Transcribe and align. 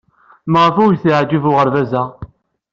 Maɣef 0.51 0.75
ay 0.77 0.97
t-yeɛjeb 1.01 1.43
uɣerbaz-a? 1.49 2.03